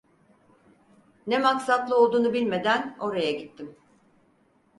Ne 1.27 1.39
maksatla 1.39 1.95
olduğunu 1.95 2.33
bilmeden 2.33 2.97
oraya 2.99 3.31
gittim. 3.31 3.77